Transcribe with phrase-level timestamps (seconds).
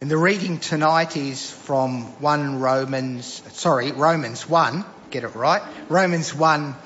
[0.00, 6.32] And the reading tonight is from 1 Romans, sorry, Romans 1, get it right, Romans
[6.32, 6.76] 1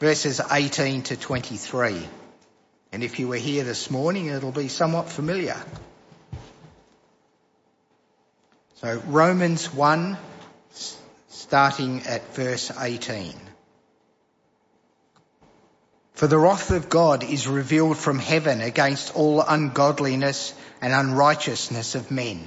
[0.00, 2.06] verses 18 to 23.
[2.92, 5.56] And if you were here this morning, it'll be somewhat familiar.
[8.74, 10.18] So Romans 1,
[11.30, 13.32] starting at verse 18.
[16.12, 22.10] For the wrath of God is revealed from heaven against all ungodliness and unrighteousness of
[22.10, 22.46] men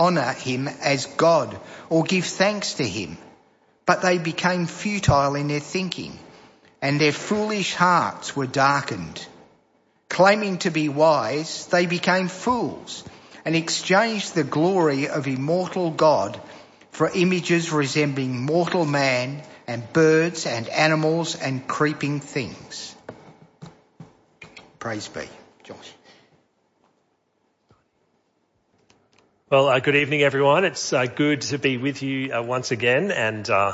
[0.00, 3.18] honour him as God or give thanks to him.
[3.86, 6.18] But they became futile in their thinking
[6.82, 9.26] and their foolish hearts were darkened.
[10.08, 13.04] Claiming to be wise, they became fools
[13.44, 16.40] and exchanged the glory of immortal God
[16.90, 22.94] for images resembling mortal man and birds and animals and creeping things.
[24.78, 25.28] Praise be.
[25.62, 25.92] Josh.
[29.50, 30.64] Well, uh, good evening, everyone.
[30.64, 33.72] It's uh, good to be with you uh, once again, and uh,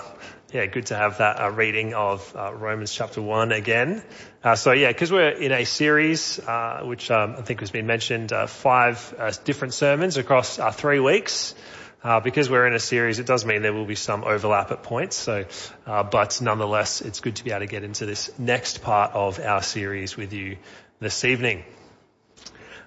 [0.50, 4.02] yeah, good to have that uh, reading of uh, Romans chapter one again.
[4.42, 7.86] Uh so yeah, because we're in a series uh which um, I think has been
[7.86, 11.54] mentioned, five different sermons across three weeks.
[12.02, 14.82] Uh because we're in a series, it does mean there will be some overlap at
[14.82, 15.14] points.
[15.16, 15.44] So,
[15.84, 19.40] uh but nonetheless, it's good to be able to get into this next part of
[19.40, 20.56] our series with you
[21.00, 21.64] this evening.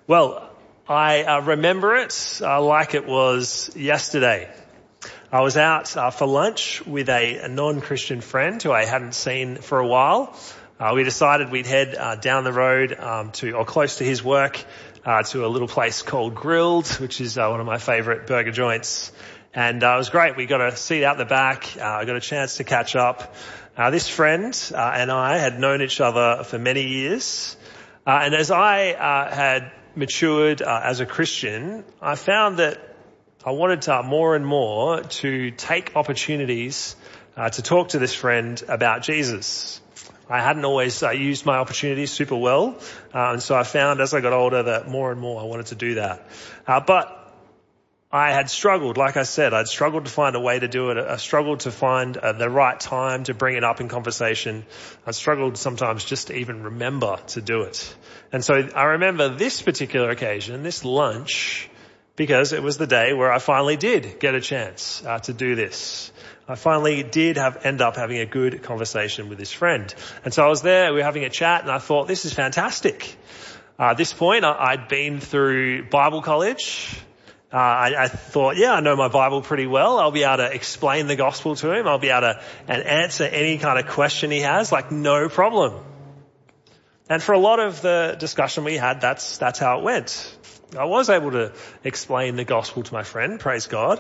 [0.08, 0.49] Well,
[0.90, 4.52] I uh, remember it uh, like it was yesterday.
[5.32, 9.58] I was out uh, for lunch with a, a, non-Christian friend who I hadn't seen
[9.58, 10.36] for a while.
[10.80, 14.24] Uh, we decided we'd head uh, down the road um, to, or close to his
[14.24, 14.66] work,
[15.06, 19.12] uh, to a little place called Grill'd, which is one of my favourite burger joints.
[19.54, 20.38] And it was great.
[20.38, 21.78] We got a seat out the back.
[21.78, 23.36] I got a chance to catch up.
[23.92, 27.56] this friend and I had known each other for many years.
[28.08, 28.96] and as I
[29.32, 32.80] had matured uh, as a Christian, I found that
[33.46, 36.96] I wanted to more and more to take opportunities
[37.38, 39.82] uh, to talk to this friend about Jesus.
[40.30, 42.78] I hadn't always uh, used my opportunities super well,
[43.14, 45.68] uh, and so I found as I got older that more and more I wanted
[45.68, 46.28] to do that.
[46.66, 47.19] Uh, but
[48.12, 50.98] I had struggled, like I said, I'd struggled to find a way to do it.
[50.98, 54.66] I struggled to find uh, the right time to bring it up in conversation.
[55.06, 57.96] I struggled sometimes just to even remember to do it.
[58.32, 61.70] And so I remember this particular occasion, this lunch,
[62.16, 65.54] because it was the day where I finally did get a chance uh, to do
[65.54, 66.12] this.
[66.48, 69.94] I finally did have end up having a good conversation with this friend.
[70.26, 72.34] And so I was there, we were having a chat, and I thought, this is
[72.34, 73.16] fantastic.
[73.78, 77.00] Uh, at this point, I, I'd been through Bible college.
[77.52, 79.98] Uh, I, I, thought, yeah, I know my Bible pretty well.
[79.98, 81.88] I'll be able to explain the gospel to him.
[81.88, 85.84] I'll be able to and answer any kind of question he has, like no problem.
[87.10, 90.38] And for a lot of the discussion we had, that's that's how it went.
[90.78, 94.00] I was able to explain the gospel to my friend, praise God.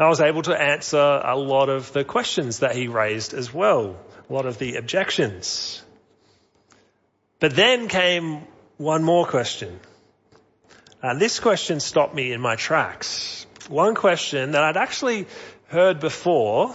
[0.00, 3.96] I was able to answer a lot of the questions that he raised as well,
[4.28, 5.84] a lot of the objections.
[7.38, 8.42] But then came
[8.76, 9.78] one more question.
[11.02, 13.46] And this question stopped me in my tracks.
[13.68, 15.26] One question that I'd actually
[15.68, 16.74] heard before,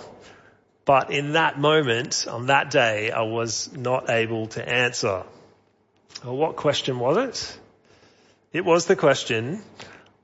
[0.86, 5.24] but in that moment, on that day, I was not able to answer.
[6.24, 7.59] Well, what question was it?
[8.53, 9.62] It was the question,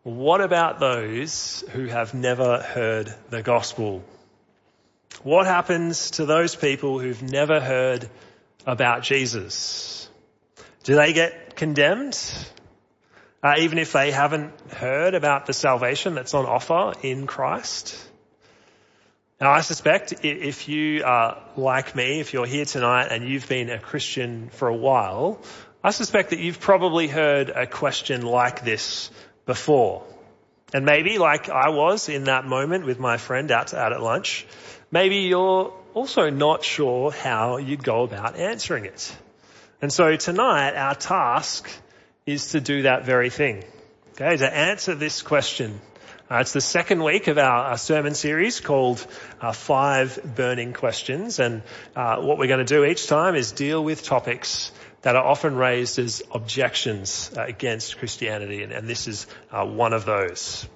[0.03, 4.03] what about those who have never heard the gospel?
[5.21, 8.09] What happens to those people who've never heard
[8.65, 10.09] about Jesus?
[10.83, 12.17] Do they get condemned?
[13.43, 17.97] Uh, even if they haven't heard about the salvation that's on offer in Christ.
[19.39, 23.71] Now I suspect if you are like me, if you're here tonight and you've been
[23.71, 25.41] a Christian for a while,
[25.83, 29.09] I suspect that you've probably heard a question like this
[29.47, 30.03] before.
[30.73, 34.45] And maybe like I was in that moment with my friend out, out at lunch,
[34.91, 39.15] maybe you're also not sure how you'd go about answering it.
[39.81, 41.67] And so tonight our task
[42.25, 43.63] is to do that very thing.
[44.13, 45.79] Okay, to answer this question.
[46.29, 49.05] Uh, it's the second week of our, our sermon series called
[49.41, 51.39] uh, Five Burning Questions.
[51.39, 51.63] And
[51.95, 54.71] uh, what we're going to do each time is deal with topics
[55.01, 58.63] that are often raised as objections uh, against Christianity.
[58.63, 60.67] And, and this is uh, one of those.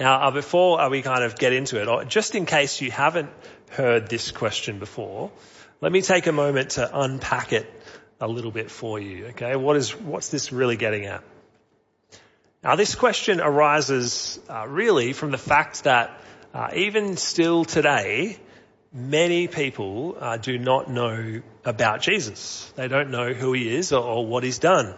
[0.00, 3.30] Now, uh, before we kind of get into it, just in case you haven't
[3.70, 5.30] heard this question before,
[5.80, 7.70] let me take a moment to unpack it
[8.20, 9.26] a little bit for you.
[9.26, 11.22] Okay, what is what's this really getting at?
[12.62, 16.18] Now, this question arises uh, really from the fact that
[16.54, 18.38] uh, even still today,
[18.90, 22.72] many people uh, do not know about Jesus.
[22.76, 24.94] They don't know who he is or, or what he's done.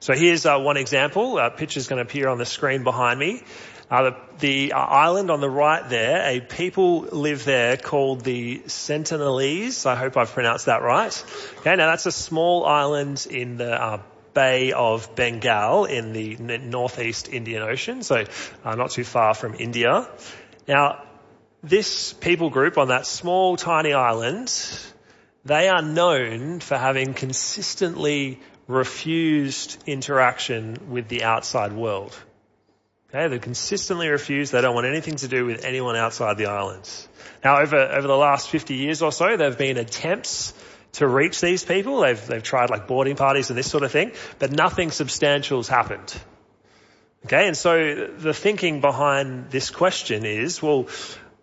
[0.00, 1.38] So here's uh, one example.
[1.38, 3.42] A picture's going to appear on the screen behind me.
[3.88, 8.58] Uh, the, the uh, island on the right there, a people live there called the
[8.66, 9.86] Sentinelese.
[9.86, 11.24] I hope I've pronounced that right.
[11.60, 14.02] Okay, now that's a small island in the uh,
[14.34, 18.24] Bay of Bengal in the northeast Indian Ocean, so
[18.64, 20.08] uh, not too far from India.
[20.66, 21.02] Now,
[21.62, 24.52] this people group on that small tiny island,
[25.44, 32.14] they are known for having consistently refused interaction with the outside world.
[33.08, 34.50] Okay, they consistently refuse.
[34.50, 37.08] They don't want anything to do with anyone outside the islands.
[37.44, 40.52] Now, over over the last 50 years or so, there have been attempts
[40.94, 42.00] to reach these people.
[42.00, 45.68] They've they've tried like boarding parties and this sort of thing, but nothing substantial has
[45.68, 46.14] happened.
[47.26, 50.86] Okay, and so the thinking behind this question is, well,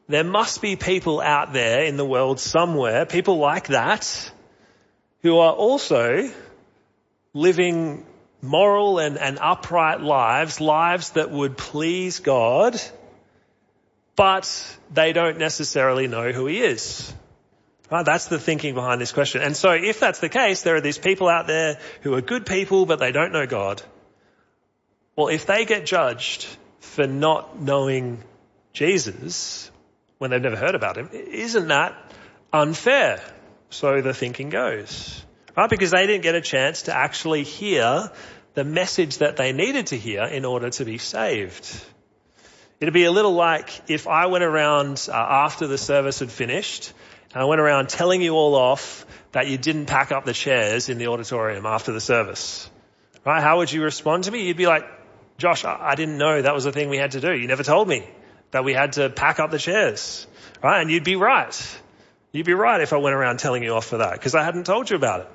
[0.07, 4.31] there must be people out there in the world somewhere, people like that,
[5.21, 6.29] who are also
[7.33, 8.05] living
[8.43, 12.79] moral and, and upright lives, lives that would please God,
[14.15, 17.11] but they don't necessarily know who He is.
[17.89, 18.05] Right?
[18.05, 19.41] That's the thinking behind this question.
[19.41, 22.45] And so if that's the case, there are these people out there who are good
[22.45, 23.81] people, but they don't know God.
[25.15, 26.47] Well, if they get judged
[26.79, 28.23] for not knowing
[28.73, 29.71] Jesus
[30.17, 31.95] when they've never heard about him, isn't that
[32.51, 33.21] unfair?
[33.69, 35.23] So the thinking goes.
[35.55, 35.69] Right?
[35.69, 38.11] Because they didn't get a chance to actually hear
[38.53, 41.83] the message that they needed to hear in order to be saved.
[42.79, 46.93] It'd be a little like if I went around uh, after the service had finished
[47.33, 50.89] and I went around telling you all off that you didn't pack up the chairs
[50.89, 52.69] in the auditorium after the service.
[53.25, 53.41] Right?
[53.41, 54.45] How would you respond to me?
[54.45, 54.85] You'd be like,
[55.37, 57.33] Josh, I didn't know that was the thing we had to do.
[57.33, 58.07] You never told me
[58.51, 60.27] that we had to pack up the chairs.
[60.61, 60.81] Right?
[60.81, 61.79] And you'd be right.
[62.31, 64.65] You'd be right if I went around telling you off for that because I hadn't
[64.65, 65.27] told you about it.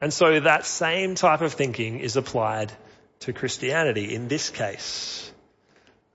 [0.00, 2.72] And so that same type of thinking is applied
[3.20, 5.30] to Christianity in this case.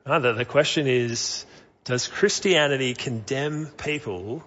[0.05, 1.45] The question is,
[1.83, 4.43] does Christianity condemn people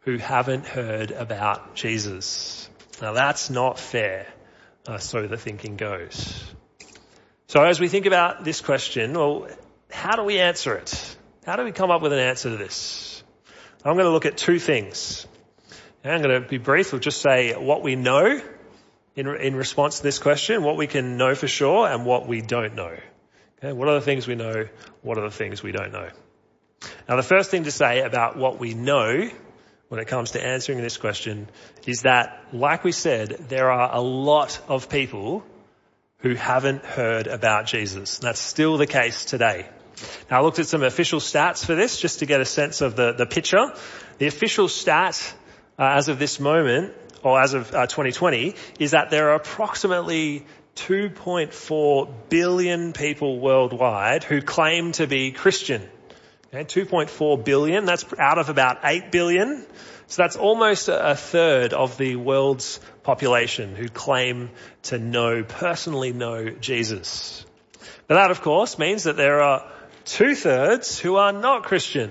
[0.00, 2.68] who haven't heard about Jesus?
[3.00, 4.26] Now that's not fair.
[4.86, 6.44] Uh, so the thinking goes.
[7.48, 9.48] So as we think about this question, well,
[9.90, 11.16] how do we answer it?
[11.46, 13.22] How do we come up with an answer to this?
[13.84, 15.26] I'm going to look at two things.
[16.04, 16.92] I'm going to be brief.
[16.92, 18.40] We'll just say what we know
[19.16, 22.40] in, in response to this question, what we can know for sure and what we
[22.40, 22.96] don't know.
[23.58, 24.68] Okay, what are the things we know?
[25.02, 26.08] What are the things we don't know?
[27.08, 29.30] Now the first thing to say about what we know
[29.88, 31.48] when it comes to answering this question
[31.86, 35.44] is that, like we said, there are a lot of people
[36.18, 38.18] who haven't heard about Jesus.
[38.18, 39.68] That's still the case today.
[40.30, 42.96] Now I looked at some official stats for this just to get a sense of
[42.96, 43.72] the, the picture.
[44.18, 45.34] The official stat
[45.78, 50.46] uh, as of this moment or as of uh, 2020, is that there are approximately
[50.76, 55.82] 2.4 billion people worldwide who claim to be Christian.
[56.52, 59.66] Okay, 2.4 billion, that's out of about 8 billion.
[60.06, 64.50] So that's almost a third of the world's population who claim
[64.84, 67.44] to know, personally know Jesus.
[68.06, 69.70] But that of course means that there are
[70.04, 72.10] two thirds who are not Christian.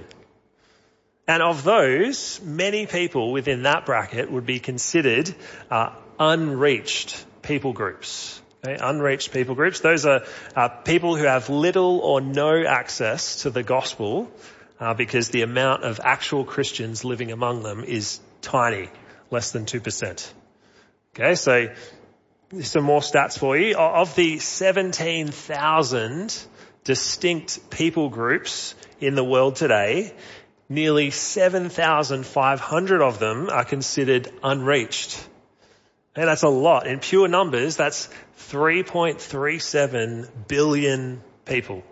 [1.28, 5.34] And of those, many people within that bracket would be considered
[5.72, 8.42] uh, unreached people groups.
[8.64, 8.78] Okay?
[8.80, 9.80] Unreached people groups.
[9.80, 10.24] Those are
[10.56, 14.30] uh, people who have little or no access to the gospel
[14.80, 18.90] uh, because the amount of actual Christians living among them is tiny,
[19.32, 20.34] less than 2%.
[21.16, 21.70] Okay, so
[22.62, 23.78] some more stats for you.
[23.78, 26.46] Of the 17,000
[26.84, 30.14] distinct people groups in the world today,
[30.74, 35.28] nearly 7,500 of them are considered unreached.
[36.16, 36.86] And that's a lot.
[36.88, 41.84] In pure numbers, that's 3.37 billion people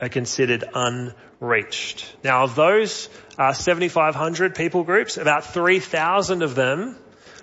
[0.00, 2.16] are considered unreached.
[2.22, 6.96] Now of those uh, 7,500 people groups, about 3,000 of them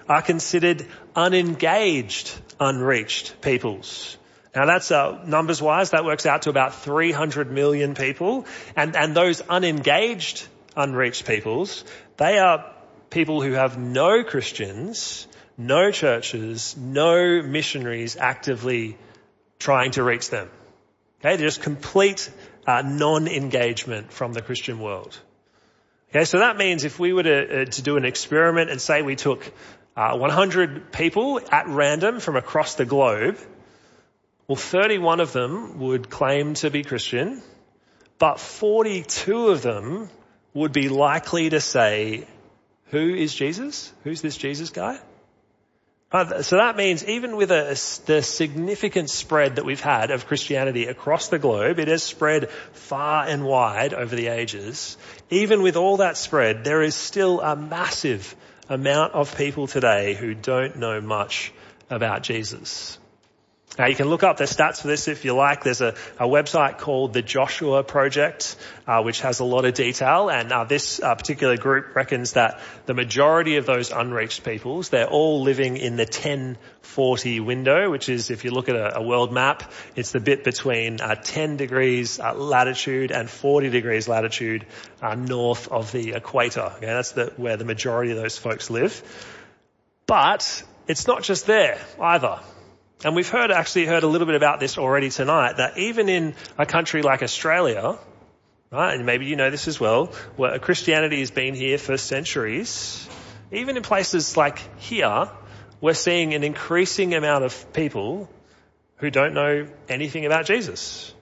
[0.07, 4.17] are considered unengaged, unreached peoples.
[4.55, 8.45] Now that's uh, numbers wise, that works out to about 300 million people.
[8.75, 11.83] And, and those unengaged, unreached peoples,
[12.17, 12.71] they are
[13.09, 15.27] people who have no Christians,
[15.57, 18.97] no churches, no missionaries actively
[19.59, 20.49] trying to reach them.
[21.19, 22.29] Okay, they're just complete
[22.67, 25.17] uh, non-engagement from the Christian world.
[26.09, 29.01] Okay, so that means if we were to, uh, to do an experiment and say
[29.01, 29.51] we took
[29.95, 33.37] uh, 100 people at random from across the globe,
[34.47, 37.41] well, 31 of them would claim to be Christian,
[38.19, 40.09] but 42 of them
[40.55, 42.25] would be likely to say,
[42.85, 43.93] who is Jesus?
[44.03, 44.99] Who's this Jesus guy?
[46.11, 50.85] Uh, so that means even with a, the significant spread that we've had of Christianity
[50.85, 54.97] across the globe, it has spread far and wide over the ages.
[55.29, 58.33] Even with all that spread, there is still a massive
[58.69, 61.51] amount of people today who don't know much
[61.89, 62.97] about Jesus.
[63.77, 65.63] Now you can look up the stats for this if you like.
[65.63, 68.55] There's a, a website called the Joshua Project,
[68.87, 70.29] uh, which has a lot of detail.
[70.29, 75.09] And uh, this uh, particular group reckons that the majority of those unreached peoples, they're
[75.09, 79.33] all living in the 1040 window, which is, if you look at a, a world
[79.33, 84.65] map, it's the bit between uh, 10 degrees uh, latitude and 40 degrees latitude
[85.01, 86.71] uh, north of the equator.
[86.77, 89.03] Okay, that's the, where the majority of those folks live.
[90.07, 92.39] But it's not just there either.
[93.03, 96.35] And we've heard, actually heard a little bit about this already tonight, that even in
[96.57, 97.97] a country like Australia,
[98.71, 103.07] right, and maybe you know this as well, where Christianity has been here for centuries,
[103.51, 105.29] even in places like here,
[105.81, 108.29] we're seeing an increasing amount of people
[108.97, 111.13] who don't know anything about Jesus.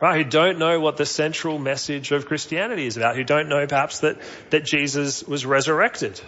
[0.00, 3.66] Right, who don't know what the central message of Christianity is about, who don't know
[3.66, 4.18] perhaps that,
[4.48, 6.18] that Jesus was resurrected.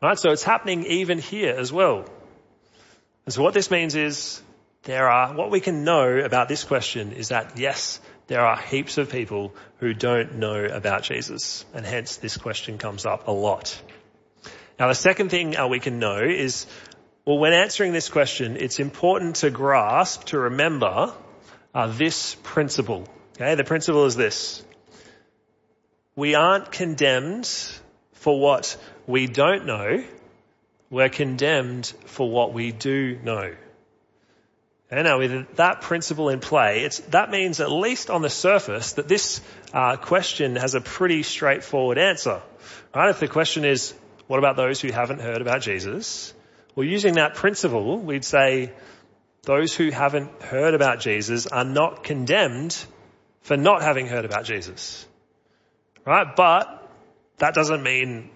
[0.00, 2.04] Right, so it's happening even here as well.
[3.28, 4.40] And so what this means is
[4.84, 8.96] there are, what we can know about this question is that yes, there are heaps
[8.96, 11.66] of people who don't know about Jesus.
[11.74, 13.82] And hence this question comes up a lot.
[14.80, 16.64] Now the second thing uh, we can know is,
[17.26, 21.12] well, when answering this question, it's important to grasp, to remember
[21.74, 23.06] uh, this principle.
[23.36, 24.64] Okay, the principle is this.
[26.16, 27.46] We aren't condemned
[28.14, 30.02] for what we don't know,
[30.90, 33.54] we're condemned for what we do know.
[34.90, 38.94] And now with that principle in play, it's that means at least on the surface
[38.94, 39.42] that this
[39.74, 42.40] uh, question has a pretty straightforward answer.
[42.94, 43.10] Right?
[43.10, 43.92] If the question is,
[44.28, 46.32] what about those who haven't heard about Jesus?
[46.74, 48.72] Well, using that principle, we'd say
[49.42, 52.76] those who haven't heard about Jesus are not condemned
[53.42, 55.06] for not having heard about Jesus.
[56.06, 56.34] Right?
[56.34, 56.90] But
[57.38, 58.30] that doesn't mean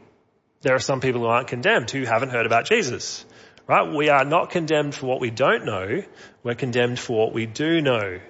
[0.62, 3.24] there are some people who aren't condemned who haven't heard about Jesus.
[3.66, 3.94] Right?
[3.94, 6.02] We are not condemned for what we don't know.
[6.42, 8.20] We're condemned for what we do know.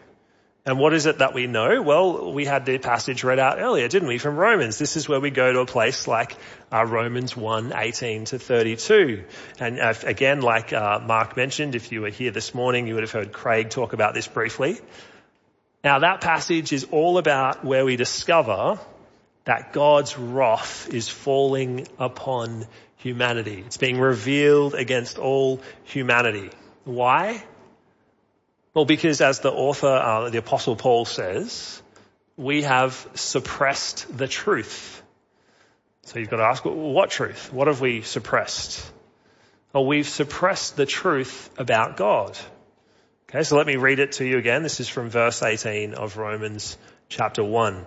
[0.65, 1.83] And what is it that we know?
[1.83, 4.79] Well, we had the passage read out earlier, didn't we, from Romans?
[4.79, 6.37] This is where we go to a place like
[6.71, 9.25] uh, Romans 1, 18 to 32.
[9.59, 13.03] And uh, again, like uh, Mark mentioned, if you were here this morning, you would
[13.03, 14.79] have heard Craig talk about this briefly.
[15.83, 18.79] Now that passage is all about where we discover
[19.45, 23.63] that God's wrath is falling upon humanity.
[23.67, 26.51] It's being revealed against all humanity.
[26.85, 27.45] Why?
[28.75, 31.83] Well, because as the author, uh, the apostle Paul says,
[32.37, 35.03] we have suppressed the truth.
[36.05, 37.53] So you've got to ask, what truth?
[37.53, 38.91] What have we suppressed?
[39.73, 42.39] Well, we've suppressed the truth about God.
[43.29, 44.63] Okay, so let me read it to you again.
[44.63, 46.77] This is from verse 18 of Romans
[47.09, 47.87] chapter 1.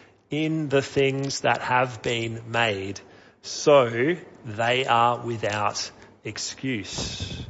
[0.31, 2.99] in the things that have been made.
[3.41, 5.91] So they are without
[6.23, 7.45] excuse.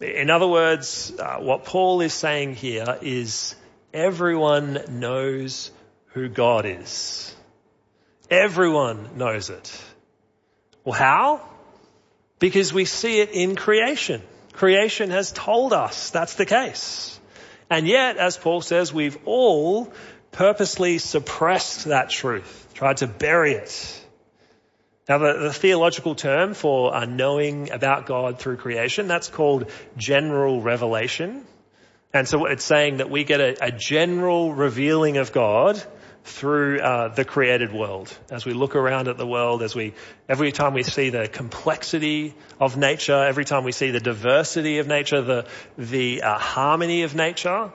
[0.00, 3.54] In other words, uh, what Paul is saying here is
[3.92, 5.70] everyone knows
[6.06, 7.34] who God is.
[8.30, 9.80] Everyone knows it.
[10.84, 11.48] Well, how?
[12.38, 14.22] Because we see it in creation.
[14.52, 17.18] Creation has told us that's the case.
[17.70, 19.92] And yet, as Paul says, we've all
[20.32, 24.00] purposely suppressed that truth, tried to bury it.
[25.08, 30.62] Now the, the theological term for uh, knowing about God through creation, that's called general
[30.62, 31.44] revelation.
[32.14, 35.82] And so it's saying that we get a, a general revealing of God
[36.24, 38.16] through uh, the created world.
[38.30, 39.94] As we look around at the world, as we
[40.28, 44.86] every time we see the complexity of nature, every time we see the diversity of
[44.86, 45.46] nature, the
[45.76, 47.72] the uh, harmony of nature,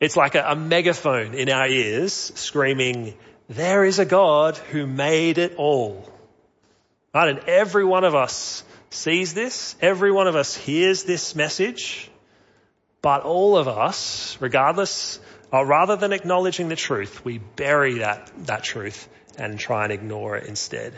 [0.00, 3.14] It's like a, a megaphone in our ears screaming,
[3.48, 6.08] there is a God who made it all.
[7.14, 7.28] Right?
[7.30, 9.74] And every one of us sees this.
[9.80, 12.10] Every one of us hears this message.
[13.00, 15.20] But all of us, regardless,
[15.52, 20.36] or rather than acknowledging the truth, we bury that, that truth and try and ignore
[20.36, 20.94] it instead.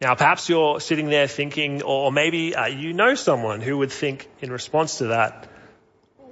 [0.00, 4.28] Now, perhaps you're sitting there thinking, or maybe uh, you know someone who would think
[4.40, 5.48] in response to that,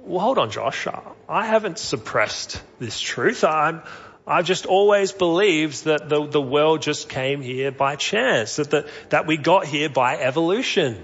[0.07, 0.87] well, hold on, Josh.
[1.27, 3.43] I haven't suppressed this truth.
[3.43, 3.81] I'm,
[4.25, 8.89] I've just always believed that the, the world just came here by chance, that, the,
[9.09, 11.03] that we got here by evolution.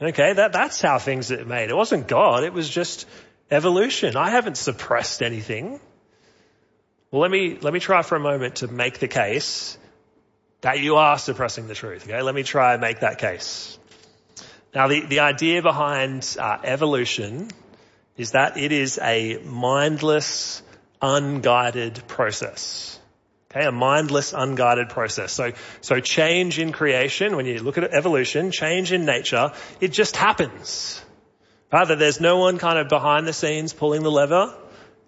[0.00, 1.70] Okay, that, that's how things are made.
[1.70, 3.06] It wasn't God, it was just
[3.50, 4.16] evolution.
[4.16, 5.80] I haven't suppressed anything.
[7.10, 9.78] Well, let me, let me try for a moment to make the case
[10.60, 12.04] that you are suppressing the truth.
[12.08, 13.78] Okay, let me try and make that case.
[14.74, 17.48] Now, the, the idea behind uh, evolution
[18.16, 20.62] is that it is a mindless,
[21.02, 22.98] unguided process.
[23.50, 25.32] Okay, a mindless, unguided process.
[25.32, 30.16] So, so change in creation, when you look at evolution, change in nature, it just
[30.16, 31.00] happens.
[31.72, 34.54] Rather, there's no one kind of behind the scenes pulling the lever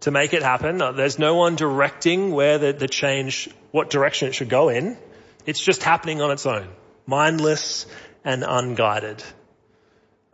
[0.00, 0.80] to make it happen.
[0.82, 4.96] Uh, there's no one directing where the, the change, what direction it should go in.
[5.44, 6.68] It's just happening on its own.
[7.06, 7.86] Mindless
[8.24, 9.22] and unguided.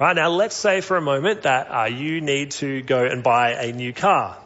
[0.03, 3.53] Right now, let's say for a moment that uh, you need to go and buy
[3.53, 4.37] a new car.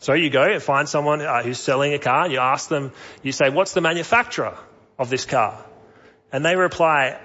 [0.00, 2.28] So you go and find someone uh, who's selling a car.
[2.28, 2.92] You ask them,
[3.22, 4.54] you say, "What's the manufacturer
[4.98, 5.64] of this car?"
[6.30, 7.18] And they reply,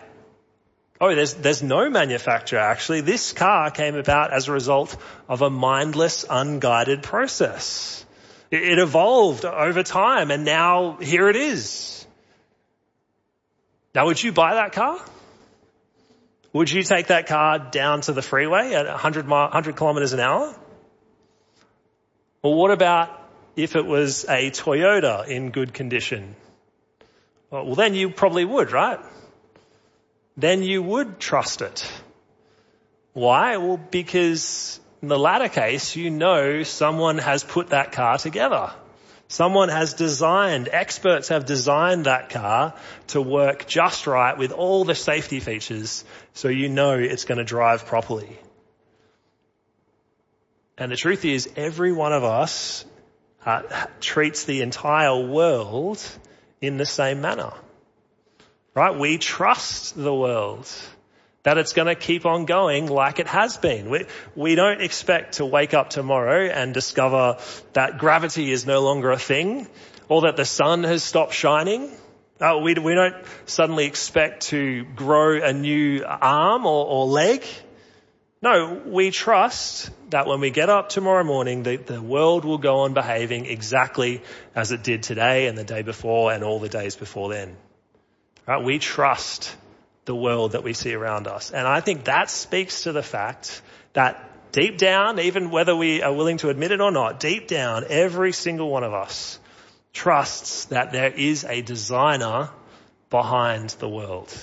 [1.02, 3.02] "Oh, there's there's no manufacturer actually.
[3.02, 4.96] This car came about as a result
[5.28, 8.06] of a mindless, unguided process.
[8.50, 12.08] It, it evolved over time, and now here it is."
[13.94, 15.02] Now, would you buy that car?
[16.54, 20.54] Would you take that car down to the freeway at 100, 100 kilometers an hour?
[22.42, 23.10] Well, what about
[23.56, 26.36] if it was a Toyota in good condition?
[27.50, 29.00] Well, then you probably would, right?
[30.38, 31.90] Then you would trust it.
[33.14, 33.58] Why?
[33.58, 38.72] Well, because in the latter case, you know someone has put that car together.
[39.32, 42.74] Someone has designed, experts have designed that car
[43.08, 47.46] to work just right with all the safety features so you know it's going to
[47.46, 48.38] drive properly.
[50.78, 52.84] And the truth is every one of us
[53.46, 53.62] uh,
[54.02, 56.04] treats the entire world
[56.60, 57.54] in the same manner.
[58.74, 59.00] Right?
[59.00, 60.70] We trust the world
[61.44, 63.90] that it's going to keep on going like it has been.
[63.90, 67.38] We, we don't expect to wake up tomorrow and discover
[67.74, 69.68] that gravity is no longer a thing
[70.08, 71.90] or that the sun has stopped shining.
[72.40, 77.44] Uh, we, we don't suddenly expect to grow a new arm or, or leg.
[78.42, 82.80] No, we trust that when we get up tomorrow morning, the, the world will go
[82.80, 84.24] on behaving exactly
[84.56, 87.56] as it did today and the day before and all the days before then.
[88.48, 88.64] Right?
[88.64, 89.56] We trust
[90.06, 91.52] the world that we see around us.
[91.52, 93.62] And I think that speaks to the fact
[93.94, 97.86] that deep down, even whether we are willing to admit it or not, deep down,
[97.90, 99.40] every single one of us
[99.94, 102.50] trusts that there is a designer
[103.10, 104.34] behind the world.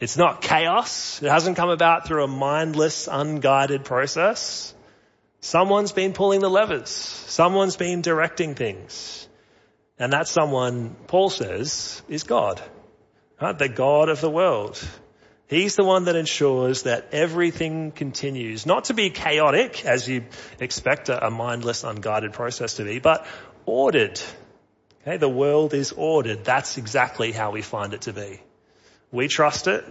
[0.00, 1.22] It's not chaos.
[1.22, 4.74] It hasn't come about through a mindless, unguided process.
[5.40, 6.90] Someone's been pulling the levers.
[6.90, 9.28] Someone's been directing things.
[9.98, 12.60] And that someone, Paul says, is God.
[13.40, 13.58] Right?
[13.58, 14.82] The God of the world.
[15.46, 20.24] He's the one that ensures that everything continues, not to be chaotic as you
[20.58, 23.26] expect a, mindless, unguided process to be, but
[23.66, 24.20] ordered.
[25.02, 26.44] Okay, the world is ordered.
[26.44, 28.40] That's exactly how we find it to be.
[29.12, 29.84] We trust it,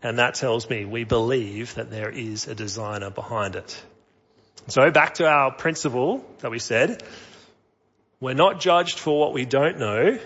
[0.00, 3.82] and that tells me we believe that there is a designer behind it.
[4.68, 7.02] So back to our principle that we said.
[8.20, 10.18] We're not judged for what we don't know.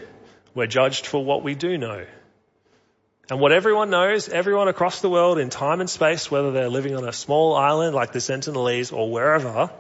[0.54, 2.04] We're judged for what we do know.
[3.30, 6.94] And what everyone knows, everyone across the world in time and space, whether they're living
[6.94, 9.70] on a small island like the Sentinelese or wherever,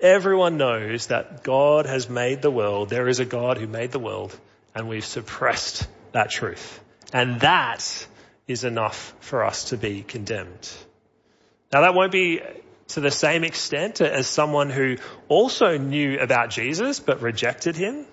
[0.00, 2.88] everyone knows that God has made the world.
[2.88, 4.36] There is a God who made the world
[4.74, 6.80] and we've suppressed that truth.
[7.12, 8.06] And that
[8.48, 10.70] is enough for us to be condemned.
[11.72, 12.40] Now that won't be
[12.88, 14.96] to the same extent as someone who
[15.28, 18.06] also knew about Jesus but rejected him.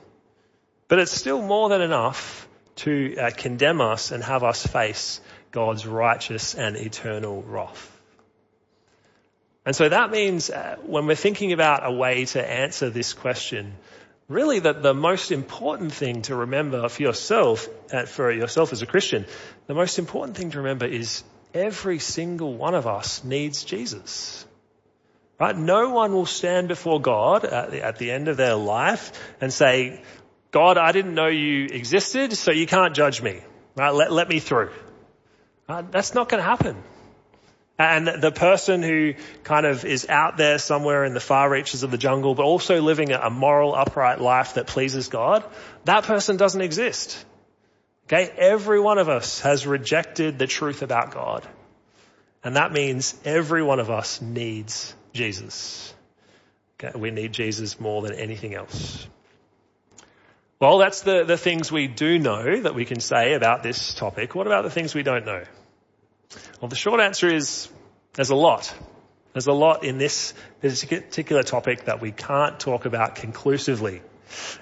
[0.87, 2.44] But it's still more than enough
[2.75, 7.91] to uh, condemn us and have us face God's righteous and eternal wrath.
[9.65, 13.73] And so that means uh, when we're thinking about a way to answer this question,
[14.27, 18.85] really that the most important thing to remember for yourself, uh, for yourself as a
[18.85, 19.25] Christian,
[19.67, 24.45] the most important thing to remember is every single one of us needs Jesus.
[25.39, 25.57] Right?
[25.57, 29.11] No one will stand before God at the, at the end of their life
[29.41, 30.01] and say,
[30.55, 33.41] God, I didn't know you existed, so you can't judge me.
[33.75, 33.89] Right?
[33.89, 34.71] Let, let me through.
[35.67, 35.91] Right?
[35.91, 36.81] That's not going to happen.
[37.77, 41.91] And the person who kind of is out there somewhere in the far reaches of
[41.91, 45.43] the jungle, but also living a moral, upright life that pleases God,
[45.83, 47.25] that person doesn't exist.
[48.05, 48.31] Okay?
[48.37, 51.45] Every one of us has rejected the truth about God.
[52.45, 55.93] And that means every one of us needs Jesus.
[56.79, 56.97] Okay?
[56.97, 59.05] We need Jesus more than anything else.
[60.59, 64.35] Well, that's the, the things we do know that we can say about this topic.
[64.35, 65.43] What about the things we don't know?
[66.61, 67.67] Well, the short answer is
[68.13, 68.73] there's a lot.
[69.33, 74.01] There's a lot in this particular topic that we can't talk about conclusively.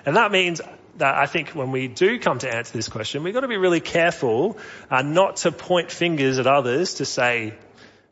[0.04, 0.62] And that means
[0.98, 3.58] that I think when we do come to answer this question, we've got to be
[3.58, 4.58] really careful
[4.90, 7.54] uh, not to point fingers at others to say,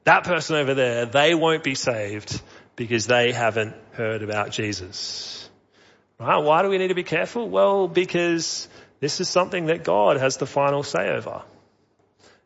[0.03, 2.41] that person over there, they won't be saved
[2.75, 5.40] because they haven't heard about Jesus.
[6.21, 6.37] Right?
[6.37, 7.49] Why do we need to be careful?
[7.49, 8.67] Well, because
[8.99, 11.41] this is something that God has the final say over.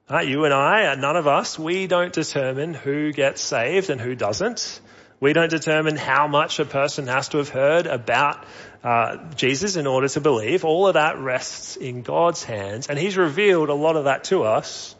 [0.10, 4.16] Uh, you and I, none of us, we don't determine who gets saved and who
[4.16, 4.80] doesn't.
[5.20, 8.46] We don't determine how much a person has to have heard about
[8.82, 10.64] uh, Jesus in order to believe.
[10.64, 14.44] All of that rests in God's hands, and He's revealed a lot of that to
[14.44, 14.96] us,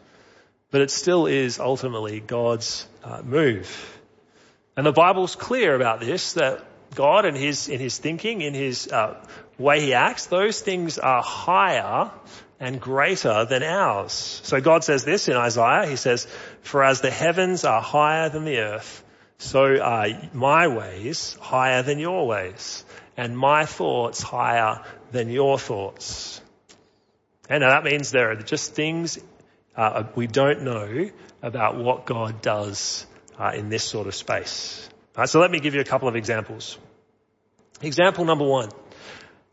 [0.70, 3.98] but it still is ultimately God's uh, move.
[4.76, 6.62] And the Bible's clear about this, that
[6.94, 9.22] God and His, in His thinking, in His uh,
[9.58, 12.10] way He acts, those things are higher
[12.58, 14.40] and greater than ours.
[14.44, 15.86] So God says this in Isaiah.
[15.86, 16.26] He says,
[16.62, 19.04] for as the heavens are higher than the earth,
[19.38, 22.84] so are my ways higher than your ways
[23.16, 26.40] and my thoughts higher than your thoughts.
[27.48, 29.18] And that means there are just things
[29.76, 31.10] uh, we don't know
[31.42, 33.06] about what God does
[33.38, 34.88] uh, in this sort of space.
[35.16, 36.78] Right, so let me give you a couple of examples.
[37.80, 38.68] Example number one.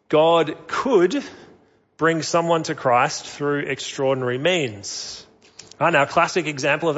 [0.10, 1.24] God could
[1.98, 5.26] bring someone to Christ through extraordinary means.
[5.80, 6.98] Right, now, a classic example of,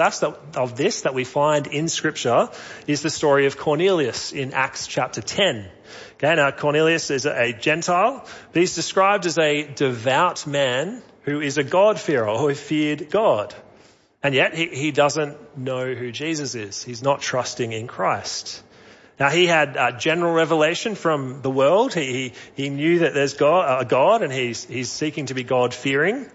[0.55, 2.49] of this that we find in scripture
[2.87, 5.69] is the story of Cornelius in Acts chapter 10.
[6.15, 11.57] Okay, now Cornelius is a Gentile, but he's described as a devout man who is
[11.57, 13.53] a God-fearer, who feared God.
[14.25, 16.83] And yet he, he doesn't know who Jesus is.
[16.83, 18.63] He's not trusting in Christ.
[19.19, 21.93] Now he had uh, general revelation from the world.
[21.93, 25.43] He, he, he knew that there's God, a God and he's, he's seeking to be
[25.43, 26.25] God fearing,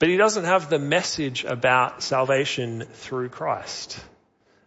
[0.00, 4.00] but he doesn't have the message about salvation through Christ.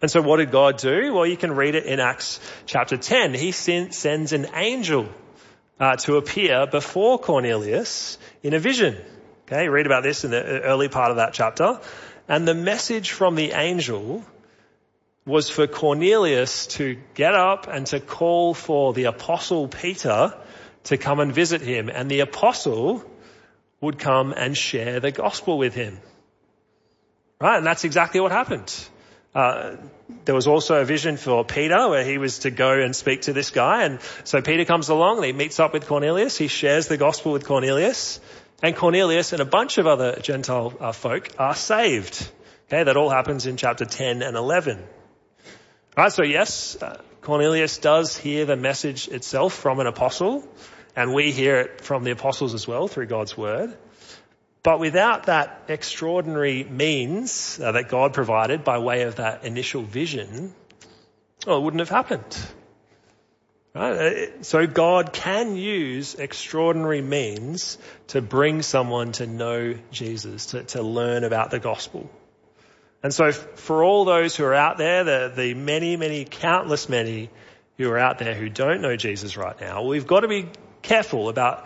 [0.02, 1.14] And so what did God do?
[1.14, 3.34] Well, you can read it in Acts chapter 10.
[3.34, 5.10] He sends an angel
[5.82, 8.96] uh, to appear before Cornelius in a vision.
[9.48, 11.82] Okay, read about this in the early part of that chapter.
[12.28, 14.24] And the message from the angel
[15.26, 20.34] was for Cornelius to get up and to call for the apostle Peter
[20.86, 21.90] to come and visit him.
[21.90, 23.04] And the apostle
[23.80, 26.00] would come and share the gospel with him.
[27.40, 27.58] Right?
[27.58, 28.74] And that's exactly what happened.
[29.36, 29.78] Uh,
[30.26, 33.34] there was also a vision for Peter where he was to go and speak to
[33.34, 33.84] this guy.
[33.84, 36.38] And so Peter comes along and he meets up with Cornelius.
[36.38, 38.20] He shares the gospel with Cornelius.
[38.64, 42.26] And Cornelius and a bunch of other Gentile uh, folk are saved.
[42.68, 44.82] Okay, that all happens in chapter 10 and 11.
[45.98, 50.48] Right, so yes, uh, Cornelius does hear the message itself from an apostle,
[50.96, 53.78] and we hear it from the apostles as well through God's word.
[54.64, 60.56] But without that extraordinary means uh, that God provided by way of that initial vision,
[61.46, 62.38] well, it wouldn't have happened.
[63.74, 63.92] Right?
[63.92, 70.84] Uh, so God can use extraordinary means to bring someone to know Jesus, to, to
[70.84, 72.10] learn about the gospel.
[73.02, 77.30] And so for all those who are out there, the, the many, many, countless many
[77.78, 80.48] who are out there who don't know Jesus right now, we've got to be
[80.84, 81.66] careful about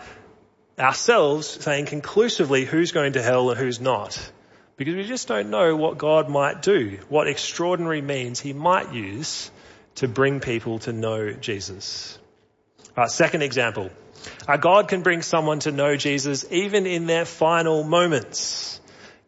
[0.78, 4.32] ourselves saying conclusively who's going to hell and who's not.
[4.76, 9.50] Because we just don't know what God might do, what extraordinary means he might use
[9.98, 12.18] to bring people to know Jesus.
[12.96, 13.90] Right, second example.
[14.46, 18.80] Uh, God can bring someone to know Jesus even in their final moments.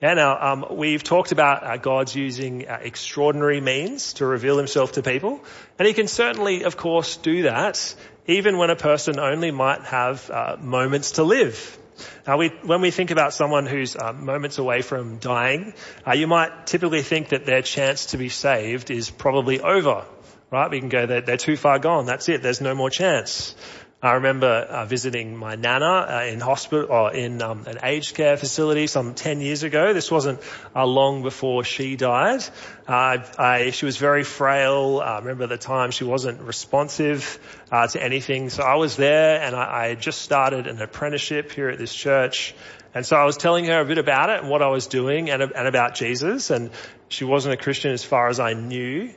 [0.02, 4.92] Yeah, now um, we've talked about uh, God's using uh, extraordinary means to reveal Himself
[4.92, 5.44] to people,
[5.78, 7.94] and He can certainly, of course, do that
[8.26, 11.78] even when a person only might have uh, moments to live.
[12.26, 15.74] Now, we, when we think about someone who's uh, moments away from dying,
[16.06, 20.04] uh, you might typically think that their chance to be saved is probably over,
[20.50, 20.70] right?
[20.70, 22.06] We can go, they're, they're too far gone.
[22.06, 22.42] That's it.
[22.42, 23.54] There's no more chance.
[24.02, 28.38] I remember uh, visiting my nana uh, in hospital or in um, an aged care
[28.38, 29.92] facility some 10 years ago.
[29.92, 30.40] This wasn't
[30.74, 32.42] uh, long before she died.
[32.88, 35.02] Uh, I, she was very frail.
[35.04, 37.38] I remember the time she wasn't responsive
[37.70, 38.48] uh, to anything.
[38.48, 41.94] So I was there and I, I had just started an apprenticeship here at this
[41.94, 42.54] church.
[42.94, 45.28] And so I was telling her a bit about it and what I was doing
[45.28, 46.48] and, and about Jesus.
[46.48, 46.70] And
[47.08, 49.10] she wasn't a Christian as far as I knew.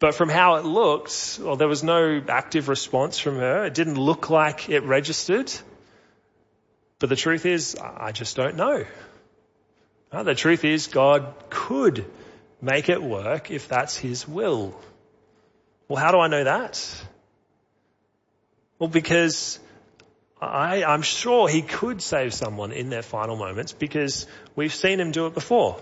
[0.00, 3.66] But from how it looked, well, there was no active response from her.
[3.66, 5.52] It didn't look like it registered.
[6.98, 8.86] But the truth is, I just don't know.
[10.10, 12.06] The truth is, God could
[12.62, 14.74] make it work if that's His will.
[15.86, 17.04] Well, how do I know that?
[18.78, 19.58] Well, because
[20.40, 25.10] I, I'm sure He could save someone in their final moments because we've seen Him
[25.10, 25.78] do it before.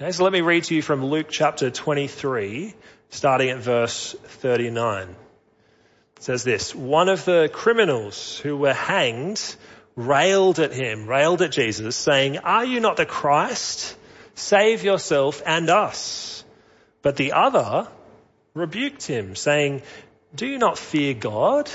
[0.00, 2.74] Okay, so let me read to you from Luke chapter 23,
[3.10, 5.08] starting at verse 39.
[6.16, 9.56] It says this, one of the criminals who were hanged
[9.96, 13.96] railed at him, railed at Jesus, saying, are you not the Christ?
[14.34, 16.44] Save yourself and us.
[17.02, 17.88] But the other
[18.54, 19.82] rebuked him, saying,
[20.34, 21.70] do you not fear God,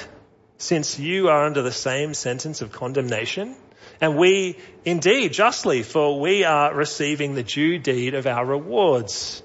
[0.58, 3.56] since you are under the same sentence of condemnation?
[4.00, 9.44] And we indeed justly, for we are receiving the due deed of our rewards.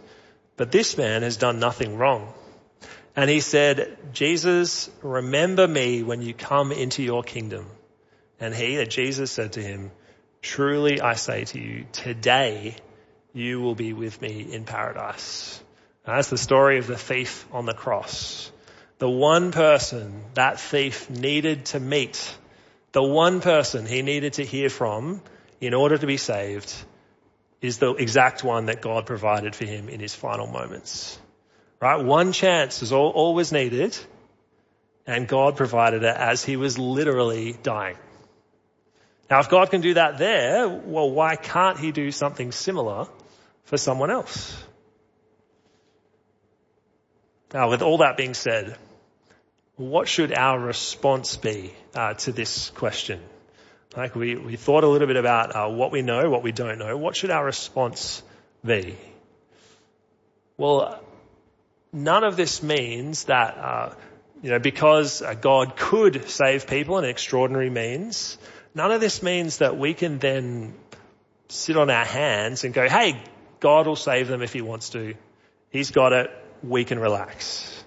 [0.60, 2.34] But this man has done nothing wrong.
[3.16, 7.64] And he said, Jesus, remember me when you come into your kingdom.
[8.38, 9.90] And he, that Jesus said to him,
[10.42, 12.76] truly I say to you, today
[13.32, 15.62] you will be with me in paradise.
[16.04, 18.52] that's the story of the thief on the cross.
[18.98, 22.36] The one person that thief needed to meet,
[22.92, 25.22] the one person he needed to hear from
[25.58, 26.70] in order to be saved
[27.60, 31.18] is the exact one that God provided for him in his final moments.
[31.80, 32.02] Right?
[32.02, 33.96] One chance is all, all was needed
[35.06, 37.96] and God provided it as he was literally dying.
[39.30, 43.06] Now if God can do that there, well why can't he do something similar
[43.64, 44.56] for someone else?
[47.52, 48.76] Now with all that being said,
[49.76, 53.20] what should our response be uh, to this question?
[53.96, 56.78] Like we, we thought a little bit about uh, what we know, what we don't
[56.78, 56.96] know.
[56.96, 58.22] What should our response
[58.64, 58.96] be?
[60.56, 61.02] Well,
[61.92, 63.94] none of this means that, uh,
[64.42, 68.38] you know, because uh, God could save people in extraordinary means,
[68.74, 70.74] none of this means that we can then
[71.48, 73.20] sit on our hands and go, hey,
[73.58, 75.14] God will save them if he wants to.
[75.70, 76.30] He's got it.
[76.62, 77.79] We can relax.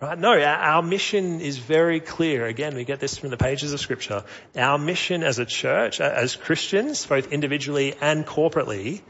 [0.00, 0.16] Right?
[0.16, 2.46] No, our mission is very clear.
[2.46, 4.22] Again, we get this from the pages of scripture.
[4.56, 9.02] Our mission as a church, as Christians, both individually and corporately,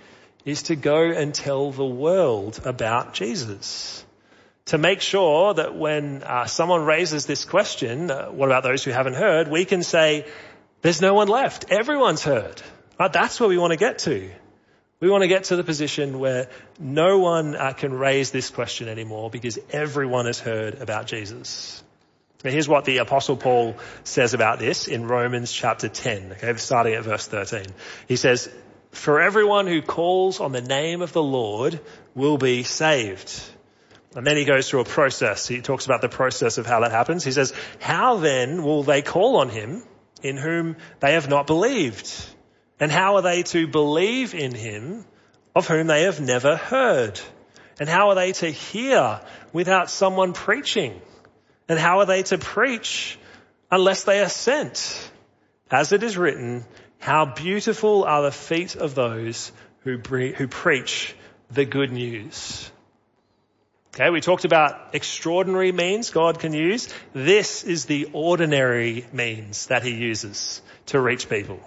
[0.46, 4.02] is to go and tell the world about Jesus.
[4.66, 8.90] To make sure that when uh, someone raises this question, uh, what about those who
[8.90, 10.26] haven't heard, we can say,
[10.80, 11.66] there's no one left.
[11.70, 12.62] Everyone's heard.
[12.98, 13.12] Right?
[13.12, 14.30] That's where we want to get to.
[15.00, 16.48] We want to get to the position where
[16.80, 21.84] no one uh, can raise this question anymore because everyone has heard about Jesus.
[22.42, 26.94] Now here's what the apostle Paul says about this in Romans chapter 10, okay, starting
[26.94, 27.66] at verse 13.
[28.08, 28.48] He says,
[28.90, 31.78] for everyone who calls on the name of the Lord
[32.16, 33.40] will be saved.
[34.16, 35.46] And then he goes through a process.
[35.46, 37.22] He talks about the process of how that happens.
[37.22, 39.84] He says, how then will they call on him
[40.22, 42.10] in whom they have not believed?
[42.80, 45.04] And how are they to believe in him
[45.54, 47.20] of whom they have never heard?
[47.80, 49.20] And how are they to hear
[49.52, 51.00] without someone preaching?
[51.68, 53.18] And how are they to preach
[53.70, 55.10] unless they are sent?
[55.70, 56.64] As it is written,
[56.98, 61.14] how beautiful are the feet of those who, who preach
[61.50, 62.70] the good news.
[63.94, 66.88] Okay, we talked about extraordinary means God can use.
[67.14, 71.60] This is the ordinary means that he uses to reach people.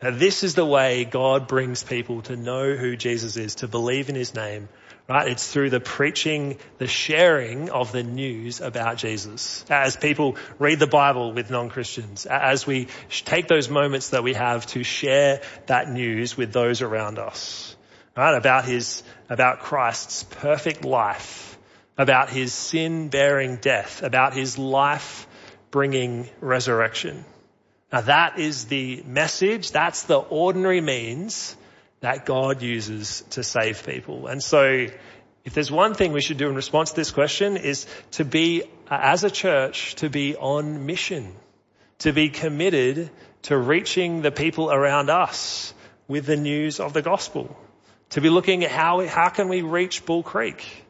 [0.00, 4.08] Now this is the way God brings people to know who Jesus is, to believe
[4.08, 4.68] in his name,
[5.08, 5.26] right?
[5.26, 9.64] It's through the preaching, the sharing of the news about Jesus.
[9.68, 12.86] As people read the Bible with non-Christians, as we
[13.24, 17.76] take those moments that we have to share that news with those around us,
[18.16, 18.36] right?
[18.36, 21.58] About his, about Christ's perfect life,
[21.96, 25.26] about his sin bearing death, about his life
[25.72, 27.24] bringing resurrection.
[27.92, 31.56] Now that is the message, that's the ordinary means
[32.00, 34.26] that God uses to save people.
[34.26, 34.86] And so
[35.44, 38.62] if there's one thing we should do in response to this question is to be,
[38.90, 41.34] uh, as a church, to be on mission,
[42.00, 43.10] to be committed
[43.42, 45.72] to reaching the people around us
[46.06, 47.56] with the news of the gospel,
[48.10, 50.84] to be looking at how, how can we reach Bull Creek?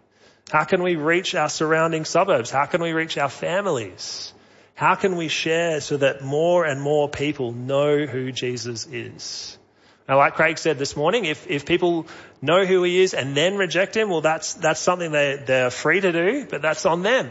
[0.50, 2.50] How can we reach our surrounding suburbs?
[2.50, 4.32] How can we reach our families?
[4.78, 9.58] How can we share so that more and more people know who Jesus is?
[10.08, 12.06] Now, like Craig said this morning, if, if people
[12.40, 16.00] know who he is and then reject him, well, that's, that's something they, they're free
[16.00, 17.28] to do, but that's on them.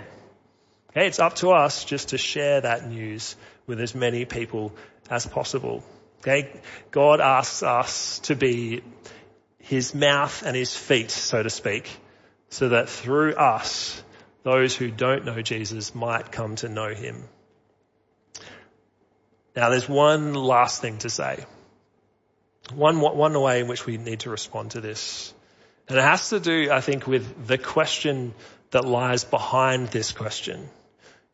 [0.89, 4.73] Okay, it's up to us just to share that news with as many people
[5.09, 5.85] as possible.
[6.19, 6.51] Okay,
[6.91, 8.83] God asks us to be
[9.59, 11.89] his mouth and his feet, so to speak,
[12.49, 14.03] so that through us,
[14.43, 17.23] those who don't know Jesus might come to know him.
[19.57, 21.43] Now there's one last thing to say.
[22.75, 25.33] One, one way in which we need to respond to this.
[25.89, 28.35] And it has to do, I think, with the question
[28.69, 30.69] that lies behind this question.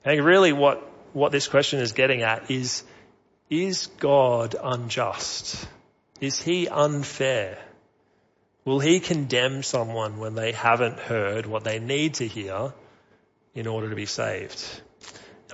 [0.05, 2.85] And really what, what this question is getting at is,
[3.49, 5.67] is God unjust?
[6.21, 7.57] Is he unfair?
[8.63, 12.71] Will he condemn someone when they haven't heard what they need to hear
[13.53, 14.63] in order to be saved?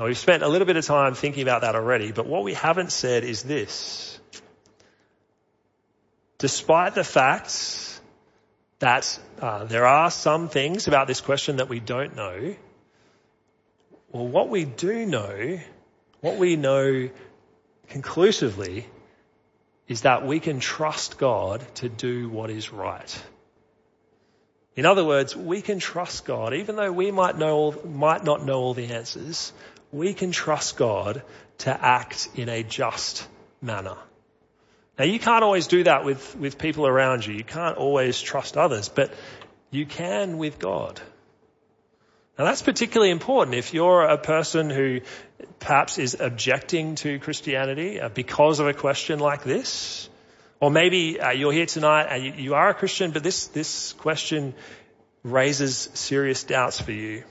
[0.02, 2.92] We've spent a little bit of time thinking about that already, but what we haven't
[2.92, 4.20] said is this.
[6.38, 8.00] Despite the fact
[8.80, 12.56] that uh, there are some things about this question that we don't know,
[14.12, 15.60] well, what we do know,
[16.22, 17.10] what we know
[17.90, 18.88] conclusively,
[19.90, 23.24] is that we can trust God to do what is right.
[24.76, 28.62] In other words, we can trust God, even though we might know, might not know
[28.62, 29.52] all the answers,
[29.92, 31.24] we can trust God
[31.60, 33.28] to act in a just
[33.62, 33.98] manner.
[34.98, 37.34] Now you can't always do that with, with people around you.
[37.34, 39.14] You can't always trust others, but
[39.72, 41.00] you can with God.
[42.38, 45.02] Now that's particularly important if you're a person who
[45.60, 50.10] perhaps is objecting to Christianity uh, because of a question like this.
[50.62, 53.94] Or maybe uh, you're here tonight and you, you are a Christian, but this, this
[53.94, 54.54] question
[55.24, 57.24] raises serious doubts for you.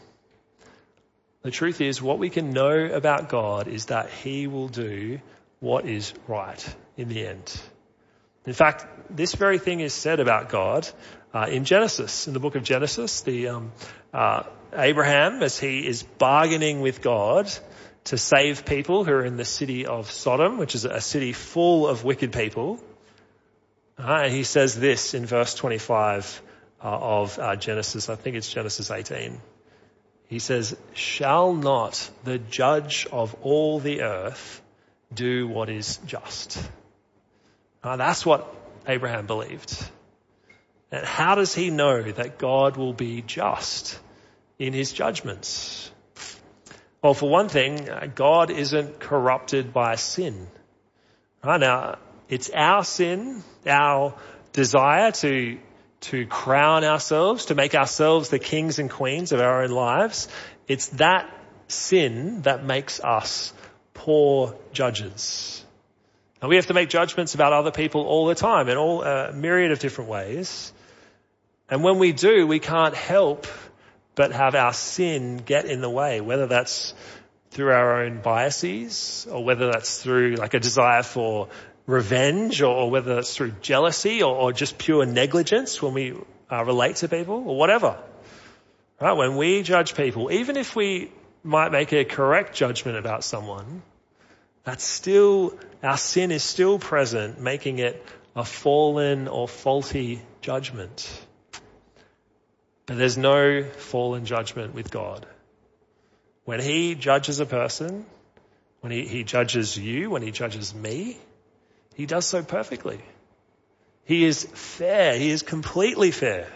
[1.42, 5.20] The truth is, what we can know about God is that He will do
[5.60, 7.60] what is right in the end.
[8.46, 10.88] In fact, this very thing is said about God
[11.34, 13.20] uh, in Genesis, in the book of Genesis.
[13.22, 13.72] The um,
[14.12, 17.50] uh, Abraham, as he is bargaining with God
[18.04, 21.86] to save people who are in the city of Sodom, which is a city full
[21.86, 22.80] of wicked people.
[23.98, 26.42] Uh, and he says this in verse 25
[26.80, 29.40] uh, of uh, Genesis, I think it's Genesis 18.
[30.28, 34.62] He says, shall not the judge of all the earth
[35.12, 36.62] do what is just?
[37.82, 38.54] Uh, that's what
[38.86, 39.90] Abraham believed.
[40.92, 43.98] And how does he know that God will be just?
[44.58, 45.90] in his judgments?
[47.02, 50.48] Well, for one thing, God isn't corrupted by sin.
[51.44, 54.14] Right now, it's our sin, our
[54.52, 55.58] desire to,
[56.00, 60.28] to crown ourselves, to make ourselves the kings and queens of our own lives.
[60.66, 61.28] It's that
[61.68, 63.52] sin that makes us
[63.94, 65.64] poor judges.
[66.40, 69.30] And we have to make judgments about other people all the time in all a
[69.30, 70.72] uh, myriad of different ways.
[71.68, 73.46] And when we do, we can't help
[74.14, 76.94] but have our sin get in the way, whether that's
[77.50, 81.48] through our own biases or whether that's through like a desire for
[81.88, 86.14] revenge or, whether it's through jealousy or, or just pure negligence when we
[86.52, 87.98] uh, relate to people or whatever.
[89.00, 89.14] Right?
[89.14, 91.10] When we judge people, even if we
[91.42, 93.82] might make a correct judgment about someone,
[94.64, 98.04] that's still, our sin is still present, making it
[98.36, 101.10] a fallen or faulty judgment.
[102.84, 105.24] But there's no fallen judgment with God.
[106.44, 108.04] When He judges a person,
[108.80, 111.16] when He, he judges you, when He judges me,
[111.98, 113.00] He does so perfectly.
[114.04, 115.18] He is fair.
[115.18, 116.46] He is completely fair.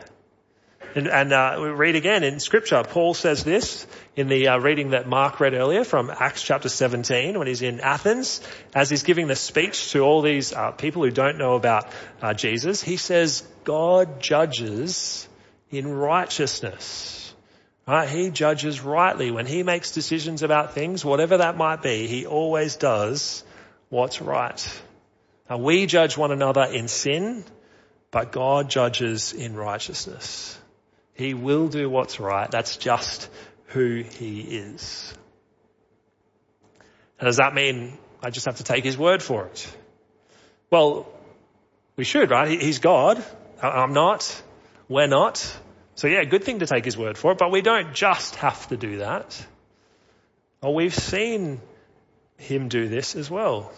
[0.95, 2.85] And, and uh, we read again in Scripture.
[2.85, 7.37] Paul says this in the uh, reading that Mark read earlier from Acts chapter 17
[7.37, 8.41] when he's in Athens,
[8.73, 11.91] as he's giving the speech to all these uh, people who don't know about
[12.23, 12.81] uh, Jesus.
[12.81, 15.29] He says, "God judges
[15.73, 17.35] in righteousness.
[17.85, 18.09] Right?
[18.09, 19.33] He judges rightly.
[19.33, 23.43] When he makes decisions about things, whatever that might be, he always does
[23.89, 24.83] what's right.
[25.49, 27.45] Now we judge one another in sin,
[28.11, 30.59] but God judges in righteousness.
[31.15, 32.51] He will do what's right.
[32.51, 33.29] That's just
[33.67, 35.15] who he is.
[37.19, 39.77] And does that mean I just have to take his word for it?
[40.71, 41.07] Well,
[41.97, 42.61] we should, right?
[42.61, 43.23] He's God.
[43.63, 44.43] I'm not.
[44.89, 45.39] We're not.
[45.95, 48.67] So yeah, good thing to take his word for it, but we don't just have
[48.69, 49.47] to do that.
[50.63, 51.61] Well, we've seen
[52.39, 53.73] him do this as well.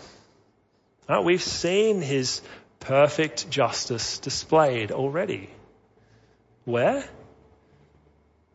[1.09, 1.25] Right?
[1.25, 2.41] We've seen his
[2.81, 5.51] perfect justice displayed already.
[6.65, 7.05] Where?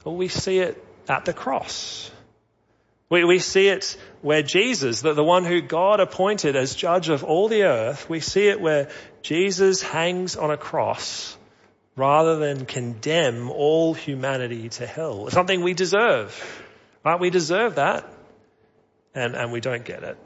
[0.04, 2.12] Well, we see it at the cross.
[3.10, 7.24] We, we see it where Jesus, the, the one who God appointed as judge of
[7.24, 8.90] all the earth, we see it where
[9.24, 11.36] Jesus hangs on a cross
[11.96, 15.26] rather than condemn all humanity to hell.
[15.26, 16.64] It's Something we deserve.
[17.04, 17.20] Right?
[17.20, 18.08] We deserve that.
[19.16, 20.18] And, and we don't get it.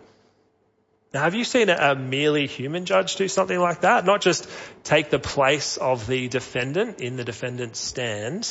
[1.13, 4.03] Now, have you seen a, merely human judge do something like that?
[4.03, 4.49] Not just
[4.83, 8.49] take the place of the defendant in the defendant's stand,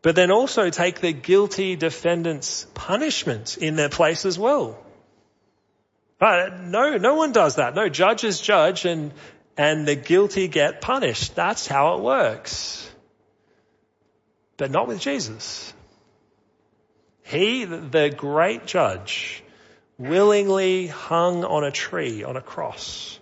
[0.00, 4.78] but then also take the guilty defendant's punishment in their place as well.
[6.20, 6.56] Right?
[6.60, 7.74] No, no one does that.
[7.74, 9.12] No, judges judge and,
[9.56, 11.34] and the guilty get punished.
[11.34, 12.88] That's how it works.
[14.56, 15.74] But not with Jesus.
[17.24, 19.42] He, the great judge,
[19.98, 23.18] willingly hung on a tree, on a cross,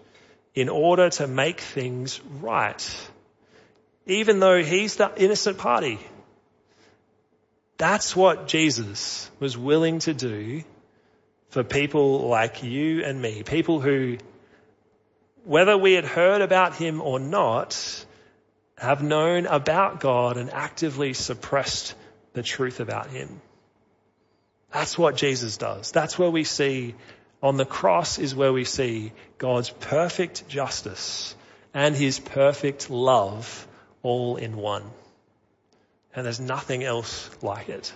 [0.54, 3.08] in order to make things right.
[4.06, 5.98] Even though he's the innocent party.
[7.76, 10.62] That's what Jesus was willing to do
[11.48, 13.42] for people like you and me.
[13.42, 14.18] People who,
[15.44, 18.04] whether we had heard about him or not,
[18.76, 21.94] have known about God and actively suppressed
[22.32, 23.40] the truth about him.
[24.74, 25.92] That's what Jesus does.
[25.92, 26.96] That's where we see
[27.40, 31.36] on the cross is where we see God's perfect justice
[31.72, 33.68] and his perfect love
[34.02, 34.82] all in one.
[36.12, 37.92] And there's nothing else like it.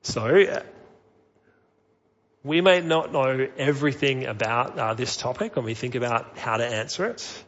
[0.00, 0.62] So,
[2.42, 6.66] we may not know everything about uh, this topic when we think about how to
[6.66, 7.44] answer it.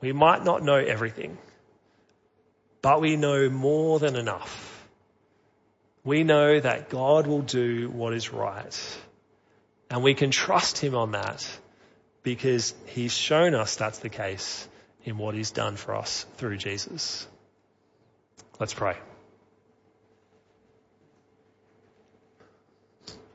[0.00, 1.38] We might not know everything,
[2.80, 4.71] but we know more than enough
[6.04, 8.98] we know that God will do what is right.
[9.90, 11.46] And we can trust Him on that
[12.22, 14.66] because He's shown us that's the case
[15.04, 17.26] in what He's done for us through Jesus.
[18.58, 18.96] Let's pray.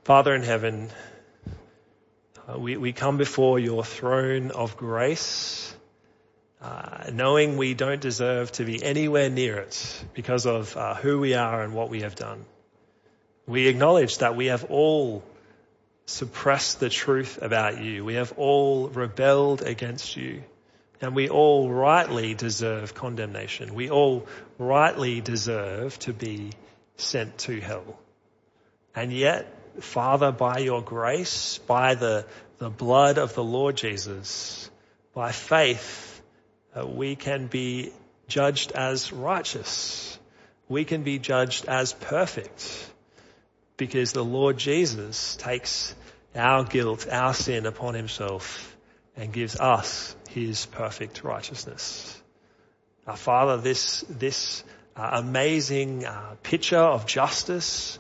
[0.03, 0.89] Father in heaven,
[2.47, 5.76] uh, we, we come before your throne of grace,
[6.61, 11.34] uh, knowing we don't deserve to be anywhere near it because of uh, who we
[11.34, 12.45] are and what we have done.
[13.48, 15.24] We acknowledge that we have all
[16.06, 18.04] suppressed the truth about you.
[18.04, 20.43] We have all rebelled against you.
[21.00, 23.74] And we all rightly deserve condemnation.
[23.74, 24.28] We all
[24.58, 26.52] rightly deserve to be
[26.98, 28.00] sent to hell.
[28.93, 29.48] And yet,
[29.80, 32.26] Father, by your grace, by the,
[32.58, 34.70] the blood of the Lord Jesus,
[35.14, 36.22] by faith,
[36.76, 37.93] uh, we can be
[38.28, 40.18] judged as righteous.
[40.68, 42.91] We can be judged as perfect
[43.78, 45.95] because the Lord Jesus takes
[46.36, 48.75] our guilt, our sin upon himself
[49.15, 52.21] and gives us his perfect righteousness.
[53.07, 54.63] Our Father, this, this
[54.95, 57.99] uh, amazing uh, picture of justice,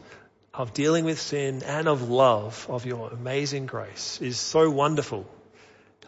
[0.53, 5.25] of dealing with sin and of love, of your amazing grace is so wonderful.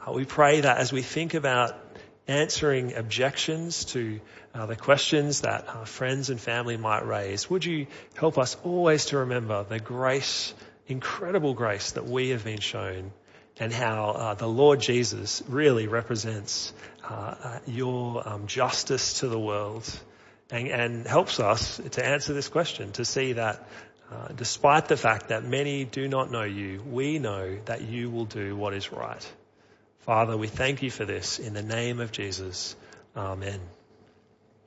[0.05, 1.88] Uh, we pray that as we think about
[2.29, 4.19] answering objections to
[4.53, 9.05] uh, the questions that our friends and family might raise, would you help us always
[9.05, 10.53] to remember the grace,
[10.87, 13.11] incredible grace that we have been shown
[13.59, 16.71] and how uh, the Lord Jesus really represents
[17.03, 19.83] uh, uh, your um, justice to the world
[20.51, 23.67] and, and, helps us to answer this question, to see that
[24.11, 28.25] uh, despite the fact that many do not know you, we know that you will
[28.25, 29.27] do what is right.
[30.09, 32.75] Father, we thank you for this in the name of Jesus.
[33.15, 33.59] Amen.